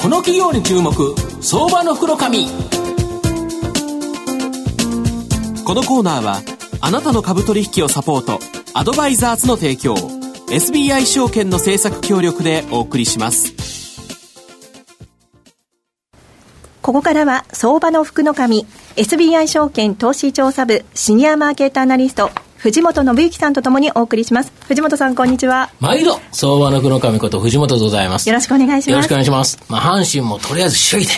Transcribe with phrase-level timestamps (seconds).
[0.00, 0.92] この企業に注目
[1.42, 2.46] 相場の袋紙。
[5.62, 6.40] このコーナーは
[6.80, 8.38] あなたの株取引をサポート
[8.72, 9.94] アドバイザーズの提供
[10.48, 13.54] SBI 証券の政策協力でお送りします。
[16.80, 22.30] ここからは相場の福の神 SBI 証券投資調査部シニアマーケットアナリスト
[22.60, 24.52] 藤本信之さんとともにお送りします。
[24.68, 25.70] 藤本さん、こんにちは。
[25.80, 28.28] 毎度、相場の黒神こと藤本でございます。
[28.28, 28.90] よろしくお願いします。
[28.90, 29.58] よろしくお願いします。
[29.70, 31.12] まあ、阪神もとりあえず首位で、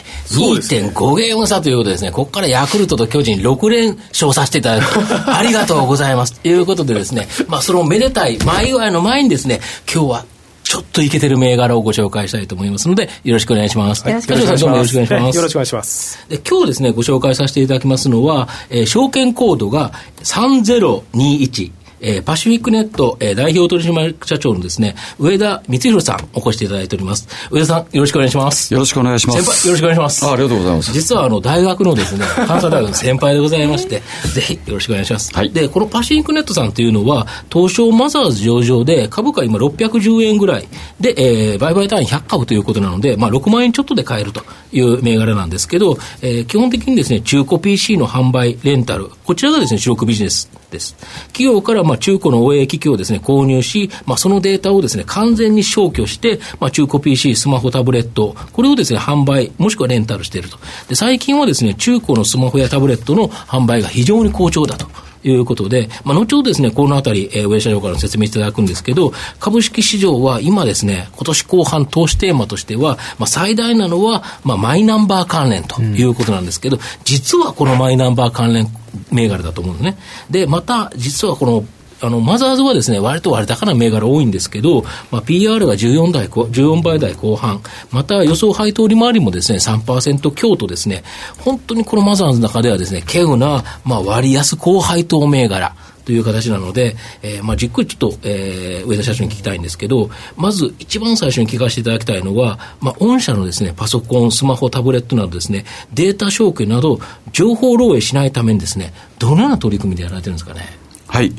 [0.93, 5.01] 2.5ゲーム差ということですね、ここからヤクルトと巨人6連勝させていただく
[5.37, 6.35] ありがとうございます。
[6.35, 9.61] ということでですね、まあ、そのめでたい前祝いの前にですね、
[9.93, 10.25] 今日は
[10.73, 14.09] ちょっといけてる銘柄をご紹介したいと思いますので、よろしくお願いします。
[14.09, 14.65] よろしくお願いします。
[14.65, 15.37] よろしくお願いします。
[15.37, 16.29] よろしくお願いします。
[16.31, 21.73] で今日ですね、ご紹介させていただきますのは、えー、証券コードが3021。
[22.03, 27.29] えー、パシフィックネット、えー、代表取締社長のですね、上田光弘さん、お越しいただいております。
[27.51, 28.75] 上田さん、よろしくお願いします。
[28.75, 29.43] よろしくお願いします。
[29.43, 30.27] 先輩、よろしくお願いします。
[30.27, 30.93] あありがとうございます。
[30.93, 34.03] 実は、あの、大学のですね、 関西大学の先輩でございまして、
[34.35, 35.33] ぜひ、よろしくお願いします。
[35.33, 35.51] はい。
[35.51, 40.69] で、このパシフィックネットさんというのは、東証マザーズ上場で、株価今610円ぐらい
[41.01, 50.97] で、えー、売買単位100株ということなので、まあ、6万円ちょっとで買えるという銘柄なんですけど、えー、基本的にですね、中古 PC の販売、レンタル、こちらがですね、主力ビジネスです。
[51.29, 60.59] 企業からまあ中古の OA 機器をですね、購入し、まあ、そのデータをですね、完全に消去して、まあ、中古 PC、スマホ、タブレット、これをですね、販売、もしくはレンタルしていると。
[60.89, 64.87] で、最近はですね、中古のスマホやタブレットの販売が非常に好調だと。
[65.25, 78.67] いうことで、まあ、後ほどですね、このあたり、えー、上社長から説明いただくんですけど、株式市場は今ですね、今年後半投資テーマとしては、まあ、最大なのは、まあ、マイナンバー関連ということなんですけど、うん、実はこのマイナンバー関連
[79.11, 79.99] 銘柄だと思うんですね。
[80.31, 81.65] で、また、実はこの
[82.05, 87.63] あの、マザーズはですね、割と割高な銘柄多いんですけど、まあ、PR が14台、14倍台後半、
[87.93, 91.05] また予想配当利回りもですね、3%強とですね、
[91.39, 105.65] 本当にこのマザーズの中ではですね、稀有な、まあ、割安高配当銘柄、という形なので、えー、まあじっくりちょっと、えー、上田社長に聞きたいんですけど、まず一番最初に聞かせていただきたいのは、まあ、御社のですね、パソコン、スマホ、タブレットなどですね、
[105.95, 107.01] データ証券など、
[107.33, 110.81] 情報漏洩しないためにですね、どのような取り組みでやられてるんですかね？
[111.07, 111.31] はい、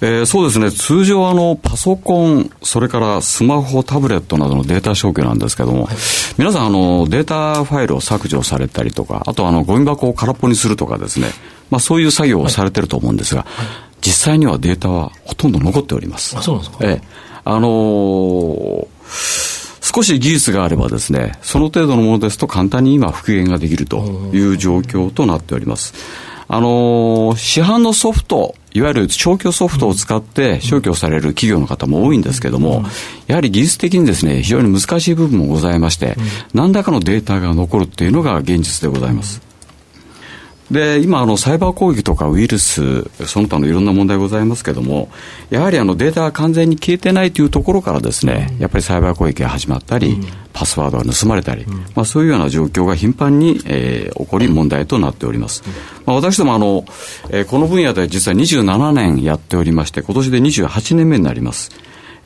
[0.00, 5.96] えー、そうですね、通常あの、パソコン、それからスマホ、タブレットなどのデータ消去なんですけども、はい、
[6.36, 11.28] 皆さんあの、データファイルを削除されたりとか、あとあの、ゴミ箱を空っぽにするとかですね、
[11.70, 13.66] まあ、そういう作業をされてると思うんですが、はい。
[13.66, 16.36] はい、実際にはデータはほとんど残っております。
[16.36, 17.02] あそうなんですか、えー、
[17.44, 19.60] あのー
[19.92, 23.98] 少し技術があればですね、その程度のものですと簡単に今復元ができると
[24.32, 25.94] いう状況となっております。
[26.46, 32.84] あのー、市販のソフト、いわゆる消去ソフトを使って消去される企業の方も多いんですけども、
[33.26, 36.16] やはり技術的にですね、非常に難しい部分もございまして、
[36.54, 39.49] 何らかのデータが残るっていうのが現実でございます。
[40.70, 45.08] で、今、あの、サイバー攻撃とかウイルス、その他のいろんな問題ございますけども、
[45.50, 50.20] やはりあの、データが完全に消えてないというところからですね、やっぱりサイバー攻撃が始まったり、
[50.52, 51.66] パスワードが盗まれたり、
[51.96, 55.64] まあ、そういうような状況が頻繁に、えー、起こり問題となっております。
[56.06, 56.84] まあ、私どもあの、
[57.30, 61.70] えー、この分野で実は27年やっておりまして、今年で28年目になります。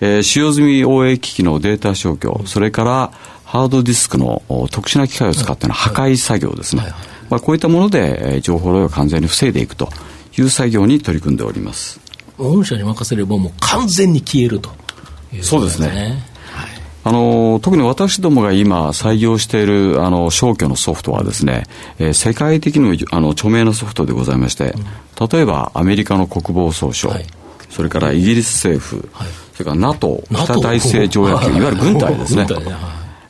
[0.00, 3.12] えー、使用済み OA 機器のデータ消去、それから
[3.44, 6.82] ハードディスクの特殊な機械を使っての破壊作業ですね。
[6.82, 9.88] はいはいまあ、こういったもので、えー、情報漏洩を完全に防いでいくと
[10.38, 12.00] いう作業に取り組んでおります。
[12.38, 14.70] 御社に任せればもう完全に消えると
[15.32, 16.34] いう、ね、そうですね。
[17.06, 21.64] あの特に私どもが今採用しているあの消去のソフトはですね、
[21.98, 24.72] えー、世界的にもあの著名なソフトでございまして、
[25.20, 27.26] うん、例えばアメリカの国防総省、はい、
[27.68, 31.60] それからイギリス政府、はい、それから NATO 北大西条約、 い。
[31.60, 32.46] わゆる軍隊ですね、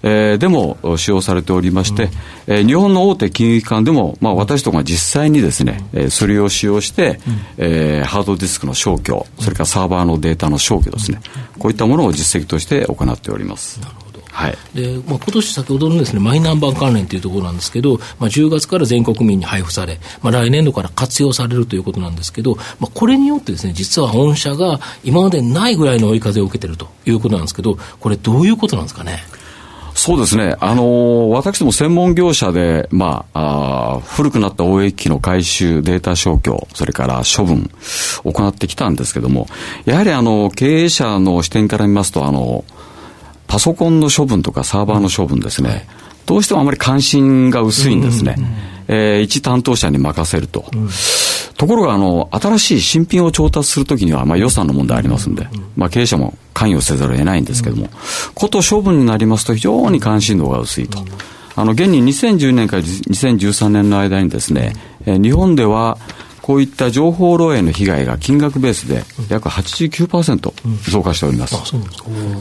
[0.06, 2.10] えー、でも使用されておりまして、うん、
[2.46, 11.20] えー、日本の大手金融機関でも、まあ、私どもが実際にですね、えー、それを使用して、うん、えー、ハードディスクの消去、それからサーバーのデータの消去ですね、
[11.54, 13.80] うん、こういったものを実績として行っております。
[13.80, 14.04] なるほど。
[14.30, 29.22] はい、でまあ、今年先ほどのです、ね、マイナンバー関連というところなんですけど、まあ、10月から全国民に配布され、まあ、来年度から活用されるということなんですけど、まあ、これによってです、ね、実は御社が今までないぐらいの追い風を受けているということなんですけど、これ、どういうことなんですかね？
[29.94, 30.56] そうですね。
[30.60, 37.70] あのー、私ども専門業者で、まあ、あ古くなった OA 機の回収、データ消去、それから処分、
[38.24, 39.46] 行ってきたんですけども、
[39.84, 42.64] やはりあの、経営者の視点から見ますと、あの、
[43.46, 45.86] パソコンの処分とかサーバーの処分ですね、
[46.26, 48.36] どうしてもあまり関心が薄いんですね。
[48.88, 50.64] えー、一担当者に任せると。
[51.56, 55.46] ところが、あの、新しい新品を調達するときには、まあ予算の問題ありますんで、
[55.76, 57.88] まあ経営者も関与せざるを得ないんですけども、
[58.34, 61.04] こと処分になりますと非常に関心度が薄いと。
[61.56, 64.74] あの、現に2010年から2013年の間にですね、
[65.06, 65.98] え日本では、
[66.44, 71.56] こういった情報漏洩の被害が金額ベースで約89%増加しております。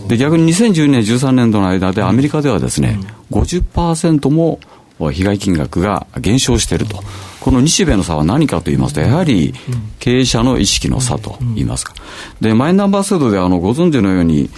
[0.10, 3.00] で逆に2012年、13年度の間でアメリカではですね、
[3.32, 4.60] 50%も
[5.00, 7.04] 被害金額が減少していると。
[7.40, 9.54] この日米の差は何かと言いますと、やはり
[10.00, 11.94] 経営者の意識の差と言いますか。
[12.40, 14.50] で、マイナンバー制度であのご存知のように、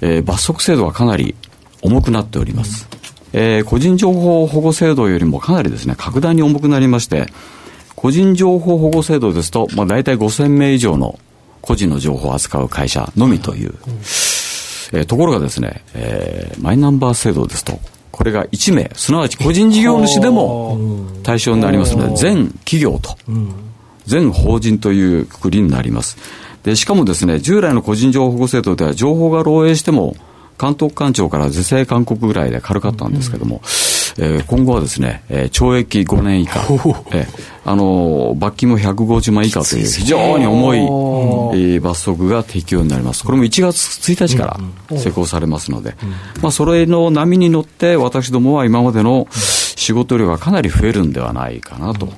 [0.00, 1.34] えー、罰則制度はかなり
[1.82, 2.88] 重くなっております。
[3.34, 7.26] えー、個人情報保護制度よりもかなりですね、格段に重くなりまして、
[7.96, 11.18] 個人情報保護制度ですと、まあ、大体5000名以上の
[11.60, 13.74] 個人の情報を扱う会社のみという、
[14.92, 17.78] えー、ところがですね、えー、マイナンバー制度ですと、
[18.12, 20.78] これが1名、すなわち個人事業主でも
[21.22, 23.16] 対象になりますので、全企業と、
[24.06, 26.18] 全法人というくくりになります。
[26.62, 30.14] で、しかもですね、従来の個人情報保護制度では情報が漏洩しても、
[30.60, 33.62] 監督官庁から是正勧告ぐらいで軽かったんですけども、
[34.18, 36.60] えー、今後はですね、えー、懲役5年以下、
[37.12, 37.26] えー、
[37.64, 43.24] あの罰金も150万以下という非常に重い、えー、罰則が適用になります。
[43.24, 44.58] これも1月1日か
[44.90, 45.94] ら施行されますので、
[46.42, 49.28] まあ、それの波に乗って私どもは今までの
[49.76, 52.08] 仕事量がかなり増えるんではないかなと、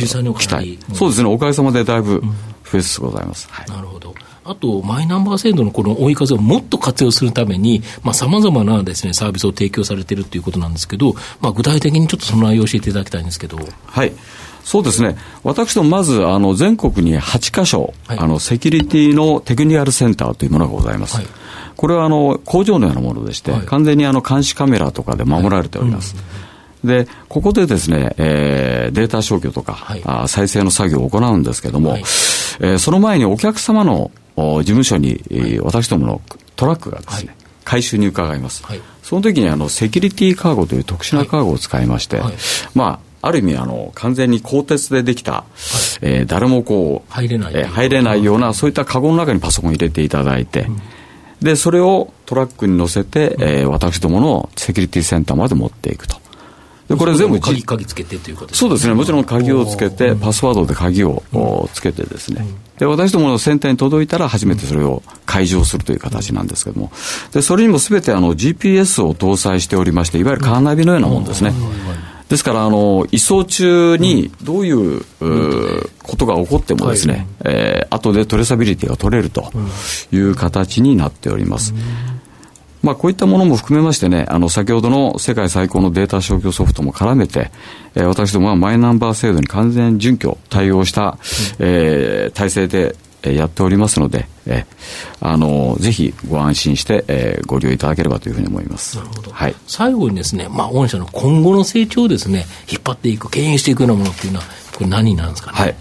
[0.00, 2.22] 実際に期待、そうですね、おかげさまでだいぶ
[2.70, 3.48] 増えつつございます。
[3.50, 4.14] はい、なるほど
[4.46, 7.82] あと、マイナンバー制度のこの追い風をもっと活用するために、
[8.12, 13.58] さまざ、まなですね、サービスを提供されているということなんですけど、まあ、具体的にちょっとその内容を教えていただきたいんですけど。
[13.86, 14.12] はい。
[14.62, 15.16] そうですね。
[15.44, 21.16] 私どもまず、あの、全国に8箇所、はい、あの、セキュリティのテクニカルセンターというものがございます。
[21.16, 21.26] はい、
[21.76, 26.16] これは、あの、工場のようなものでして、はい、完全にあの、監視カメラとかで守られております。
[26.16, 26.22] うん、
[26.84, 36.22] で、ここでですね、えー、データ消去とか、はい、あ再生の作業を行うんですけども、はい、えー、その前にお客様の事務所に、はい、私どもの
[36.56, 42.20] トラックがですね、はい、回収に伺います、はい、その時にあのセキュリティカーゴという特殊なカーゴを使いまして、
[42.74, 45.44] まあある意味あの完全に鋼鉄でできた、はい、
[46.02, 50.78] えー、誰もこう入れない、えー、入れないようなそういったカゴの中にパソコン入れていただいて、うん、
[51.40, 56.23] でそれをトラックに乗せて、うん、えー、私どものセキュリティセンターまで持っていくと。
[56.88, 58.94] でこれ全部鍵鍵つけてということですそうですね。
[58.94, 61.22] もちろん鍵をつけてパスワードで鍵を
[61.72, 62.46] つけてですね、
[62.78, 66.92] で私どものセンターに届いたら初めてそれを解錠するという形なんですけども。
[67.32, 71.54] でそれにもすべてあの GPS を搭載しておりましていわゆるカーナビのようなもんですね、
[72.28, 79.52] ですからあの移送中にどういう,、うことが起こってもですね、はい、えー、後でトレーサビリティが取れると
[80.10, 81.74] いう形になっております、
[82.84, 87.50] まあ、こういったものも含めましてね、あの、先ほどの世界最高のデータ消去ソフトも絡めて、
[87.94, 91.18] えー、私どもはマイナンバー制度に完全準拠、対応した、
[91.58, 92.96] えー、体制で、
[93.32, 98.98] やっておりますので、えー、あのぜひご安心して、えー、ご利用いただければというふうに思います。
[98.98, 99.32] なるほど。
[99.32, 99.54] はい。
[99.66, 104.44] 最後にですね、まあ、御社の今後の成長をですね、引っ張っていく、牽引していくようなものっていうのは、
[104.74, 105.58] これ何なんですかね？
[105.58, 105.76] はい。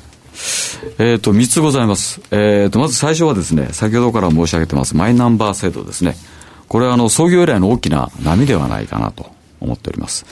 [1.00, 2.22] えっ、ー、と、3つございます。
[2.32, 6.16] えっ、ー、と、まず最初はですね、先ほどから申し上げてます、マイナンバー制度ですね。
[6.74, 9.30] これはあの創業以来の大きな波ではないかなと
[9.62, 10.26] 思っております。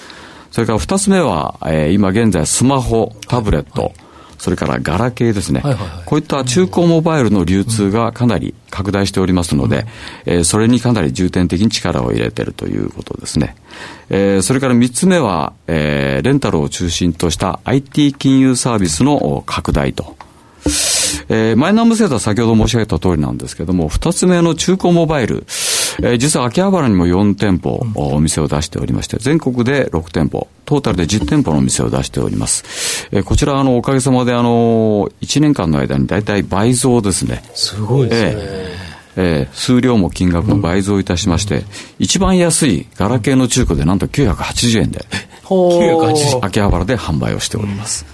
[0.49, 3.93] それから二つ目は、えー、今現在スマホ、タブレット、はい、
[4.39, 9.85] それからガラケーですね、はいはいはい、こういった中古モバイルの流通がかなり拡大しておりますので、
[10.25, 13.55] うん、えー、それにかなり重点的に力を入れているということですね。
[14.09, 20.17] えー、それから三つ目は、えー、レンタルを中心とした IT 金融サービスの拡大と。
[21.29, 25.45] えー、マイナンバー制度は先ほど申し上げた通りなんですけども、二つ目の中古モバイル、
[25.99, 33.07] えー、実は秋葉原にも4店舗、お店を出しておりまして、全国で6店舗、トータルで10店舗のお店を出しております。
[33.11, 37.43] えー、こちら、あの、おかげさまで、あの、1年間の間に大体倍増ですね。
[37.53, 38.31] すごいですね。
[38.35, 41.63] えーえー、数量も金額も倍増いたしまして、うん、
[41.99, 45.05] 一番安いガラケーの中古でなんと980円で、
[46.41, 48.05] 秋葉原で販売をしております。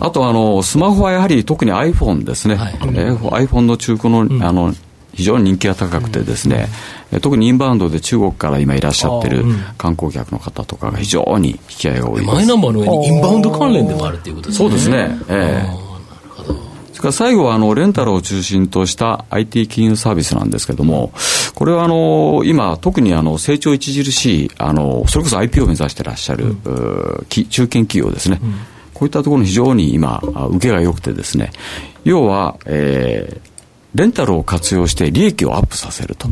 [0.00, 4.74] あとあの、スマホはやはり特に iPhone ですね、はい、えー、iPhone の中古の,、あの
[5.16, 6.68] 非常に人気が高くてですね、
[7.12, 9.44] うん、特にインバウンドで中国から今いらっしゃってる
[9.78, 12.34] 観光客の方とかが非常に引き合いが多いです。
[12.34, 14.68] マイナンバーの上にインバウンド関連でもあるということですね。
[14.68, 15.18] そうですね。
[15.28, 15.82] ええ。
[15.82, 15.86] ー
[16.96, 21.12] それから最後はあのレンタルを中心とした IT 金融サービスなんですけれども、
[21.54, 28.52] これはあの今、特にあの成長著しいあの、それこそ IP を目指してらっしゃる、うん、中堅企業ですね、うん、
[28.94, 31.50] こういったところに非常に今、受けが良くてですね、
[32.04, 33.55] 要は、えー、
[33.96, 36.28] レンタルを活用して利益をアップさせると。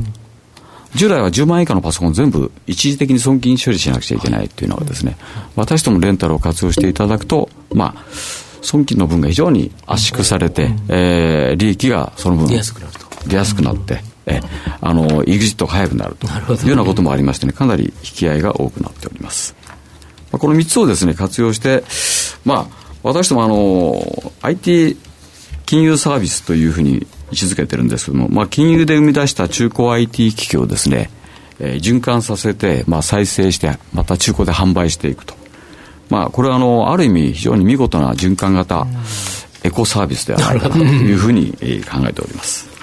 [0.95, 5.17] 従来は10万円以下のパソコン全部一時的に損金処理しなくちゃいけないっていうのはですね、
[5.57, 8.05] 私どもレンタルを活用していただくと、まあ、
[8.63, 13.29] 損金の分が非常に圧縮されて、うん、えー、利益がその分出やすくなると。
[13.29, 14.41] 出やすくなって、え
[14.81, 19.57] あの、イグジットが早くなるというようなこともありましてね、かなり引き合いが多くなっております。
[20.31, 21.83] まあ、この3つをですね、活用して、
[22.45, 24.97] まあ、私どもあの、IT
[25.67, 31.11] 金融サービスというふうに位置づけてるんですけども、まあ、金融で生み出した中古 IT 機器をですね、
[31.61, 35.35] えー、循環させて、まあ、再生して、また中古で販売していくと。
[36.09, 38.87] まあ、これはあの、ある意味非常に見事な循環型
[39.63, 42.74] エコサービスではないかというふうに考えております。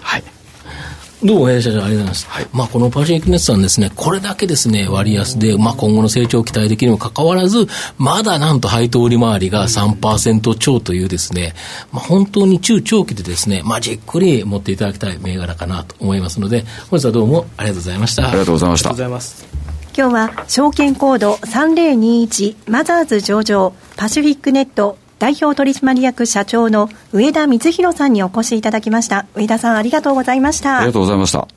[1.22, 1.28] はい。
[1.28, 2.28] どうも、弊社長、ありがとうございます。
[2.28, 11.54] はい、まあ、このパシフィックネットさんですね、これだけですね、割安で、まあ、今後の成長を期待できるにもかかわらず、まだなんと配当利回りが3%超というですね、
[11.92, 18.28] まあ、本当に中長期でですね、まあ、じっくり持っていただきたい銘柄かなと思いますので、本日はどうもありがとうございました。
[18.28, 18.90] ありがとうございました。
[18.90, 19.46] ありがとうございます。
[19.96, 31.48] 今日は証券コード3021マザーズ上場パシフィックネット代表取締役社長の上田光弘さんにお越しいただきました上田さんありがとうございましたありがとうございました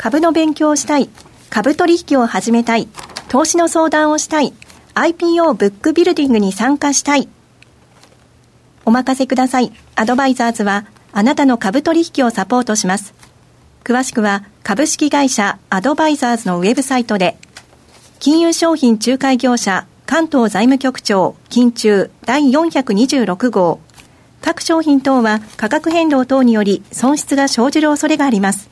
[0.00, 1.10] 株の勉強をしたい、
[1.50, 2.88] 株取引を始めたい、
[3.28, 4.54] 投資の相談をしたい、
[4.94, 7.28] IPO ブックビルディングに参加したい。
[8.86, 9.74] お任せください。
[9.96, 13.12] アドバイザーズは、あなたの株取引をサポートします。
[13.84, 17.36] 詳しくは、株式会社アドバイザーズのウェブサイトで、
[18.20, 23.78] 金融商品仲介業者関東財務局長金中第426号
[24.40, 28.68] 各商品等は価格変動等により損失が生じる恐れがあります。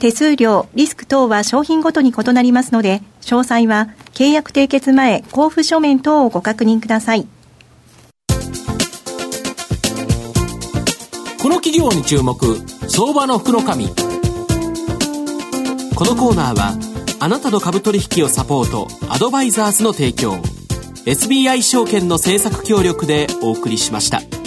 [0.00, 7.28] 手数料、リスク等は商品ごとに異なりますので、詳細は契約締結前交付書面等をご確認ください。
[11.40, 12.34] この企業に注目、
[12.88, 13.86] 相場の福の神。
[13.86, 13.94] こ
[16.04, 16.76] のコーナーは、
[17.20, 20.34] あなたの株取引をサポート、アドバイザーズの提供、
[21.06, 24.39] SBI 証券の政策協力でお送りしました。